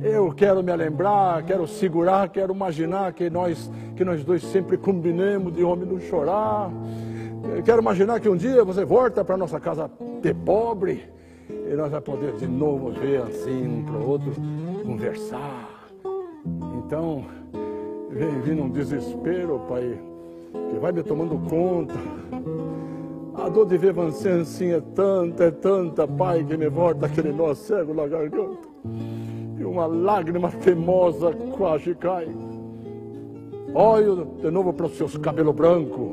Eu 0.01 0.31
quero 0.33 0.63
me 0.63 0.73
lembrar, 0.75 1.43
quero 1.43 1.67
segurar, 1.67 2.29
quero 2.29 2.53
imaginar 2.53 3.11
que 3.13 3.29
nós, 3.29 3.69
que 3.95 4.03
nós 4.05 4.23
dois 4.23 4.41
sempre 4.43 4.77
combinemos 4.77 5.53
de 5.53 5.63
homem 5.63 5.85
não 5.85 5.99
chorar. 5.99 6.71
Eu 7.55 7.61
quero 7.61 7.81
imaginar 7.81 8.19
que 8.19 8.29
um 8.29 8.37
dia 8.37 8.63
você 8.63 8.85
volta 8.85 9.23
para 9.23 9.37
nossa 9.37 9.59
casa 9.59 9.91
de 10.21 10.33
pobre 10.33 11.03
e 11.49 11.75
nós 11.75 11.91
vamos 11.91 12.05
poder 12.05 12.33
de 12.33 12.47
novo 12.47 12.91
ver 12.91 13.21
assim 13.21 13.67
um 13.67 13.83
para 13.83 13.97
o 13.97 14.09
outro, 14.09 14.33
conversar. 14.85 15.74
Então, 16.77 17.25
vem 18.09 18.41
vindo 18.41 18.63
um 18.63 18.69
desespero, 18.69 19.59
pai, 19.67 19.99
que 20.71 20.79
vai 20.79 20.91
me 20.91 21.03
tomando 21.03 21.37
conta. 21.49 21.95
A 23.33 23.49
dor 23.49 23.65
de 23.65 23.77
ver 23.77 23.93
você 23.93 24.29
assim 24.29 24.71
é 24.71 24.81
tanta, 24.93 25.45
é 25.45 25.51
tanta, 25.51 26.07
pai, 26.07 26.43
que 26.43 26.55
me 26.55 26.69
volta 26.69 27.05
aquele 27.05 27.33
nó 27.33 27.53
cego 27.53 27.93
na 27.93 28.07
garganta. 28.07 28.67
E 29.57 29.63
uma 29.63 29.85
lágrima 29.85 30.49
teimosa 30.51 31.33
quase 31.57 31.93
cai. 31.95 32.27
Olho 33.73 34.25
de 34.41 34.49
novo 34.49 34.71
para 34.71 34.85
os 34.85 34.95
seus 34.95 35.17
cabelos 35.17 35.53
brancos. 35.53 36.11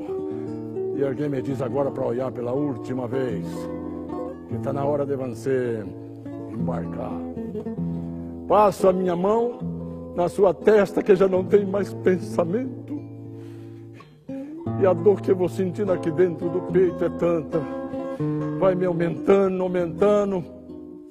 E 0.97 1.05
alguém 1.05 1.29
me 1.29 1.41
diz 1.41 1.63
agora 1.63 1.91
para 1.91 2.05
olhar 2.05 2.33
pela 2.33 2.53
última 2.53 3.07
vez 3.07 3.47
que 4.49 4.57
está 4.57 4.73
na 4.73 4.85
hora 4.85 5.07
de 5.07 5.17
você 5.17 5.85
embarcar. 6.51 7.19
Passo 8.49 8.89
a 8.89 8.93
minha 8.93 9.17
mão 9.17 9.72
na 10.15 10.29
sua 10.29 10.53
testa 10.53 11.03
que 11.03 11.15
já 11.15 11.29
não 11.29 11.45
tem 11.45 11.65
mais 11.65 11.93
pensamento. 11.95 13.01
E 14.81 14.87
a 14.87 14.93
dor 14.93 15.21
que 15.21 15.31
eu 15.31 15.37
vou 15.37 15.49
sentindo 15.49 15.93
aqui 15.93 16.11
dentro 16.11 16.49
do 16.49 16.61
peito 16.73 17.05
é 17.05 17.09
tanta. 17.11 17.61
Vai 18.59 18.75
me 18.75 18.85
aumentando, 18.85 19.63
aumentando, 19.63 20.45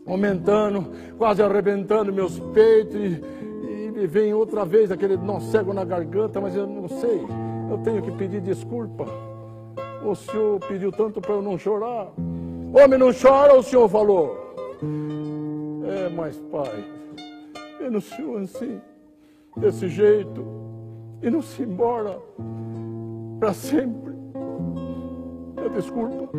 aumentando, 0.06 0.88
quase 1.18 1.42
arrebentando 1.42 2.14
meus 2.14 2.40
peitos. 2.54 2.96
E, 2.96 3.92
me 3.92 4.08
vem 4.08 4.34
outra 4.34 4.66
vez 4.66 4.92
aquele 4.92 5.18
nó 5.18 5.40
cego 5.40 5.74
na 5.74 5.84
garganta, 5.84 6.40
mas 6.40 6.56
eu 6.56 6.66
não 6.66 6.88
sei. 6.88 7.22
Eu 7.70 7.78
tenho 7.80 8.02
que 8.02 8.12
pedir 8.12 8.42
desculpa. 8.42 9.06
O 10.04 10.16
senhor 10.16 10.60
pediu 10.68 10.92
tanto 10.92 11.22
para 11.22 11.36
eu 11.36 11.42
não 11.42 11.58
chorar. 11.58 12.12
Homem 12.74 12.98
não 12.98 13.12
chora, 13.14 13.54
o 13.54 13.64
senhor 13.64 13.88
falou. 13.88 14.36
É, 15.86 16.10
mas 16.10 16.38
pai, 16.52 16.84
vendo 17.80 17.98
o 17.98 18.02
senhor 18.02 18.42
assim, 18.42 18.80
desse 19.58 19.88
jeito, 19.88 20.46
e 21.22 21.30
não 21.30 21.42
se 21.42 21.64
embora 21.64 22.20
para 23.40 23.54
sempre. 23.54 24.14
Eu 25.58 25.70
desculpa. 25.70 26.30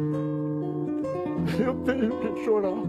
Eu 1.58 1.74
tenho 1.84 2.18
que 2.18 2.44
chorar. 2.44 2.82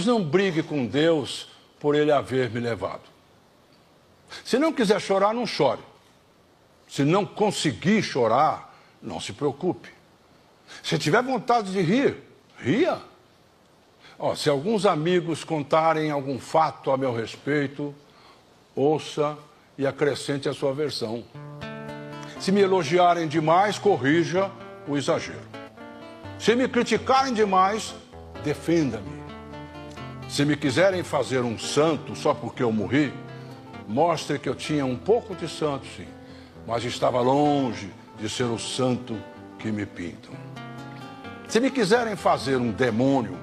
Mas 0.00 0.06
não 0.06 0.24
brigue 0.24 0.62
com 0.62 0.86
Deus 0.86 1.46
por 1.78 1.94
ele 1.94 2.10
haver 2.10 2.48
me 2.48 2.58
levado. 2.58 3.02
Se 4.42 4.58
não 4.58 4.72
quiser 4.72 4.98
chorar, 4.98 5.34
não 5.34 5.46
chore. 5.46 5.82
Se 6.88 7.04
não 7.04 7.26
conseguir 7.26 8.02
chorar, 8.02 8.74
não 9.02 9.20
se 9.20 9.34
preocupe. 9.34 9.90
Se 10.82 10.96
tiver 10.96 11.22
vontade 11.22 11.70
de 11.70 11.82
rir, 11.82 12.16
ria. 12.56 12.98
Se 14.36 14.48
alguns 14.48 14.86
amigos 14.86 15.44
contarem 15.44 16.10
algum 16.10 16.38
fato 16.38 16.90
a 16.90 16.96
meu 16.96 17.14
respeito, 17.14 17.94
ouça 18.74 19.36
e 19.76 19.86
acrescente 19.86 20.48
a 20.48 20.54
sua 20.54 20.72
versão. 20.72 21.22
Se 22.38 22.50
me 22.50 22.62
elogiarem 22.62 23.28
demais, 23.28 23.78
corrija 23.78 24.50
o 24.88 24.96
exagero. 24.96 25.46
Se 26.38 26.56
me 26.56 26.66
criticarem 26.66 27.34
demais, 27.34 27.94
defenda-me. 28.42 29.19
Se 30.30 30.44
me 30.44 30.56
quiserem 30.56 31.02
fazer 31.02 31.40
um 31.40 31.58
santo 31.58 32.14
só 32.14 32.32
porque 32.32 32.62
eu 32.62 32.70
morri, 32.70 33.12
mostre 33.88 34.38
que 34.38 34.48
eu 34.48 34.54
tinha 34.54 34.86
um 34.86 34.94
pouco 34.96 35.34
de 35.34 35.48
santo, 35.48 35.84
sim, 35.96 36.06
mas 36.64 36.84
estava 36.84 37.20
longe 37.20 37.90
de 38.16 38.30
ser 38.30 38.44
o 38.44 38.56
santo 38.56 39.16
que 39.58 39.72
me 39.72 39.84
pintam. 39.84 40.32
Se 41.48 41.58
me 41.58 41.68
quiserem 41.68 42.14
fazer 42.14 42.58
um 42.58 42.70
demônio, 42.70 43.36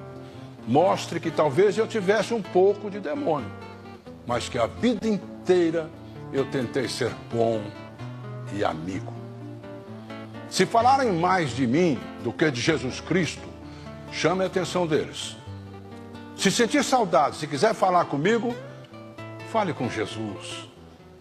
mostre 0.66 1.20
que 1.20 1.30
talvez 1.30 1.76
eu 1.76 1.86
tivesse 1.86 2.32
um 2.32 2.40
pouco 2.40 2.90
de 2.90 3.00
demônio, 3.00 3.52
mas 4.26 4.48
que 4.48 4.56
a 4.56 4.66
vida 4.66 5.06
inteira 5.06 5.90
eu 6.32 6.46
tentei 6.46 6.88
ser 6.88 7.12
bom 7.30 7.60
e 8.54 8.64
amigo. 8.64 9.12
Se 10.48 10.64
falarem 10.64 11.12
mais 11.12 11.50
de 11.50 11.66
mim 11.66 12.00
do 12.24 12.32
que 12.32 12.50
de 12.50 12.62
Jesus 12.62 12.98
Cristo, 12.98 13.46
chame 14.10 14.42
a 14.42 14.46
atenção 14.46 14.86
deles. 14.86 15.37
Se 16.38 16.52
sentir 16.52 16.84
saudade, 16.84 17.34
se 17.34 17.48
quiser 17.48 17.74
falar 17.74 18.04
comigo, 18.04 18.54
fale 19.50 19.72
com 19.74 19.90
Jesus. 19.90 20.68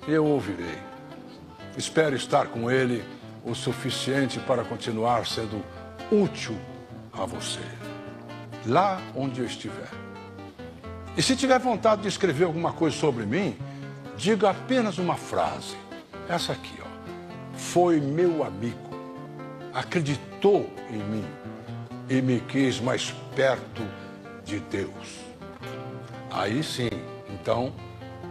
Eu 0.07 0.23
ouvirei. 0.23 0.77
Espero 1.75 2.15
estar 2.15 2.45
com 2.49 2.69
Ele 2.69 3.03
o 3.43 3.55
suficiente 3.55 4.39
para 4.39 4.63
continuar 4.63 5.25
sendo 5.25 5.65
útil 6.11 6.55
a 7.11 7.25
você, 7.25 7.63
lá 8.67 9.01
onde 9.15 9.41
eu 9.41 9.47
estiver. 9.47 9.89
E 11.17 11.23
se 11.23 11.35
tiver 11.35 11.57
vontade 11.57 12.03
de 12.03 12.09
escrever 12.09 12.43
alguma 12.43 12.71
coisa 12.71 12.95
sobre 12.95 13.25
mim, 13.25 13.57
diga 14.15 14.51
apenas 14.51 14.99
uma 14.99 15.15
frase. 15.15 15.75
Essa 16.29 16.53
aqui, 16.53 16.75
ó. 16.79 17.57
Foi 17.57 17.99
meu 17.99 18.43
amigo, 18.43 18.87
acreditou 19.73 20.69
em 20.91 20.99
mim 20.99 21.25
e 22.07 22.21
me 22.21 22.39
quis 22.39 22.79
mais 22.79 23.09
perto 23.35 23.81
de 24.47 24.59
Deus. 24.59 25.19
Aí 26.31 26.63
sim, 26.63 26.89
então, 27.29 27.73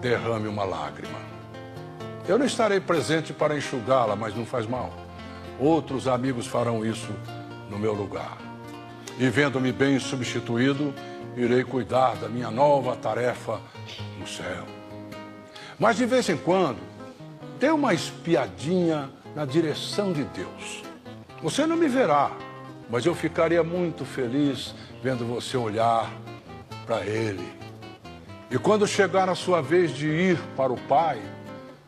derrame 0.01 0.49
uma 0.49 0.65
lágrima. 0.65 1.19
Eu 2.27 2.39
não 2.39 2.47
estarei 2.47 2.81
presente 2.81 3.33
para 3.33 3.57
enxugá-la, 3.57 4.17
mas 4.17 4.35
não 4.35 4.45
faz 4.45 4.67
mal. 4.67 4.93
Outros 5.61 6.09
amigos 6.09 6.47
farão 6.47 6.85
isso 6.85 7.13
no 7.71 7.79
meu 7.79 7.93
lugar. 7.93 8.39
E 9.19 9.29
vendo-me 9.29 9.73
bem 9.73 9.99
substituído, 9.99 10.93
irei 11.37 11.63
cuidar 11.63 12.17
da 12.17 12.29
minha 12.29 12.51
nova 12.51 12.97
tarefa 12.97 13.61
no 14.19 14.27
céu. 14.27 14.65
Mas 15.79 15.97
de 15.97 16.07
vez 16.07 16.29
em 16.29 16.37
quando, 16.37 16.79
dê 17.61 17.71
uma 17.71 17.95
espiadinha 17.95 19.11
na 19.35 19.45
direção 19.45 20.13
de 20.13 20.25
Deus. 20.25 20.83
Você 21.43 21.67
não 21.67 21.77
me 21.77 21.89
verá, 21.89 22.31
mas 22.91 23.05
eu 23.05 23.15
ficaria 23.15 23.63
muito 23.63 24.05
feliz 24.05 24.75
vendo 25.03 25.27
você 25.27 25.57
olhar 25.57 26.11
para 26.87 27.05
Ele. 27.05 27.47
E 28.51 28.59
quando 28.59 28.87
chegar 28.87 29.29
a 29.29 29.35
sua 29.35 29.61
vez 29.61 29.95
de 29.95 30.07
ir 30.07 30.39
para 30.57 30.73
o 30.73 30.81
Pai, 30.83 31.21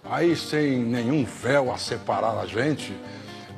aí 0.04 0.34
sem 0.34 0.78
nenhum 0.78 1.24
véu 1.24 1.72
a 1.72 1.78
separar 1.78 2.38
a 2.38 2.46
gente, 2.46 2.92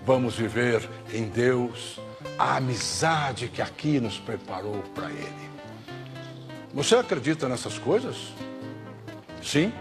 vamos 0.04 0.36
viver 0.36 0.88
em 1.12 1.24
Deus 1.24 1.98
a 2.38 2.56
amizade 2.56 3.48
que 3.48 3.62
aqui 3.62 4.00
nos 4.00 4.18
preparou 4.18 4.82
para 4.94 5.10
Ele. 5.10 5.50
Você 6.74 6.94
acredita 6.94 7.48
nessas 7.48 7.78
coisas? 7.78 8.32
Sim? 9.42 9.72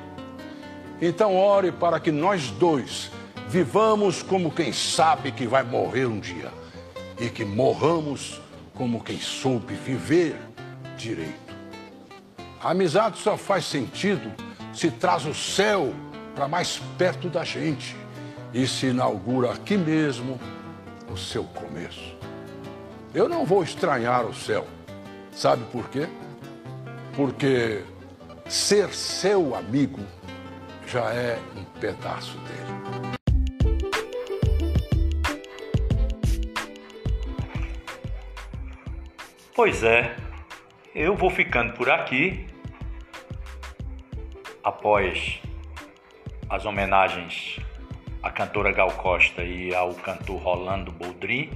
Então 1.01 1.35
ore 1.35 1.71
para 1.71 1.99
que 1.99 2.11
nós 2.11 2.49
dois 2.51 3.11
vivamos 3.47 4.21
como 4.21 4.51
quem 4.51 4.71
sabe 4.71 5.31
que 5.31 5.47
vai 5.47 5.63
morrer 5.63 6.05
um 6.05 6.19
dia 6.19 6.51
e 7.19 7.29
que 7.29 7.43
morramos 7.43 8.41
como 8.79 9.03
quem 9.03 9.19
soube 9.19 9.73
viver 9.73 10.39
direito. 10.97 11.53
A 12.63 12.71
amizade 12.71 13.17
só 13.17 13.35
faz 13.35 13.65
sentido 13.65 14.31
se 14.73 14.89
traz 14.89 15.25
o 15.25 15.33
céu 15.33 15.93
para 16.33 16.47
mais 16.47 16.81
perto 16.97 17.27
da 17.27 17.43
gente 17.43 17.93
e 18.53 18.65
se 18.65 18.85
inaugura 18.85 19.51
aqui 19.51 19.75
mesmo 19.75 20.39
o 21.11 21.17
seu 21.17 21.43
começo. 21.43 22.15
Eu 23.13 23.27
não 23.27 23.45
vou 23.45 23.63
estranhar 23.63 24.25
o 24.25 24.33
céu. 24.33 24.65
Sabe 25.29 25.65
por 25.73 25.89
quê? 25.89 26.07
Porque 27.17 27.83
ser 28.47 28.93
seu 28.93 29.55
amigo 29.55 29.99
já 30.87 31.13
é 31.13 31.37
um 31.57 31.65
pedaço 31.81 32.37
dele. 32.37 32.88
Pois 39.61 39.83
é, 39.83 40.15
eu 40.95 41.17
vou 41.17 41.29
ficando 41.29 41.73
por 41.73 41.89
aqui. 41.89 42.47
Após 44.63 45.41
as 46.49 46.65
homenagens 46.65 47.59
à 48.23 48.31
cantora 48.31 48.71
Gal 48.71 48.89
Costa 48.93 49.43
e 49.43 49.75
ao 49.75 49.93
cantor 49.95 50.41
Rolando 50.41 50.93
Boldrin, 50.93 51.51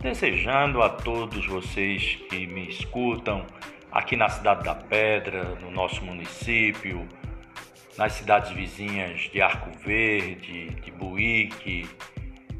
desejando 0.00 0.82
a 0.82 0.90
todos 0.90 1.46
vocês 1.46 2.16
que 2.28 2.46
me 2.46 2.68
escutam 2.68 3.46
aqui 3.90 4.14
na 4.14 4.28
Cidade 4.28 4.62
da 4.62 4.74
Pedra, 4.74 5.44
no 5.62 5.70
nosso 5.70 6.04
município, 6.04 7.08
nas 7.96 8.12
cidades 8.12 8.50
vizinhas 8.50 9.30
de 9.32 9.40
Arco 9.40 9.70
Verde, 9.78 10.68
de 10.68 10.90
Buíque, 10.90 11.88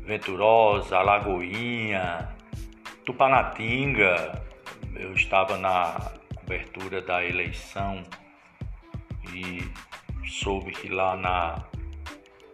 Venturosa, 0.07 0.97
Alagoinha, 0.97 2.32
Tupanatinga. 3.05 4.42
Eu 4.94 5.12
estava 5.14 5.57
na 5.59 6.12
cobertura 6.36 7.03
da 7.03 7.24
eleição 7.24 8.03
e 9.34 9.59
soube 10.28 10.72
que 10.72 10.88
lá 10.88 11.16
na 11.16 11.64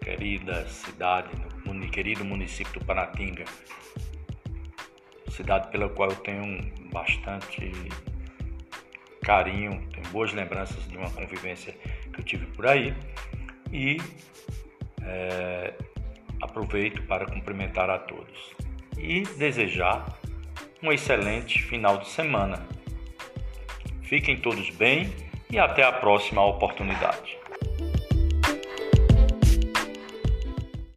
querida 0.02 0.66
cidade, 0.68 1.30
no 1.64 1.90
querido 1.90 2.24
município 2.24 2.72
do 2.72 2.80
Tupanatinga, 2.80 3.44
cidade 5.30 5.68
pela 5.70 5.88
qual 5.88 6.10
eu 6.10 6.16
tenho 6.16 6.72
bastante 6.90 7.70
carinho, 9.22 9.86
tenho 9.92 10.08
boas 10.08 10.32
lembranças 10.32 10.88
de 10.88 10.96
uma 10.96 11.10
convivência 11.10 11.72
que 12.12 12.20
eu 12.20 12.24
tive 12.24 12.46
por 12.46 12.66
aí 12.66 12.94
e 13.70 13.98
é, 15.02 15.74
aproveito 16.40 17.02
para 17.02 17.26
cumprimentar 17.26 17.90
a 17.90 17.98
todos 17.98 18.54
e 18.96 19.22
desejar 19.36 20.17
um 20.82 20.92
excelente 20.92 21.62
final 21.62 21.98
de 21.98 22.08
semana. 22.08 22.66
Fiquem 24.02 24.36
todos 24.36 24.70
bem 24.70 25.12
e 25.50 25.58
até 25.58 25.82
a 25.82 25.92
próxima 25.92 26.44
oportunidade. 26.44 27.37